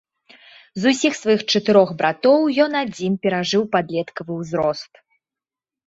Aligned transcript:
З 0.85 0.93
усіх 0.95 1.13
сваіх 1.19 1.41
чатырох 1.51 1.93
братоў 2.01 2.41
ён 2.67 2.71
адзін 2.83 3.21
перажыў 3.27 3.71
падлеткавы 3.79 4.31
ўзрост. 4.43 4.93